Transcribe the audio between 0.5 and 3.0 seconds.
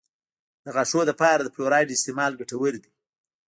د غاښونو لپاره د فلورایډ استعمال ګټور دی.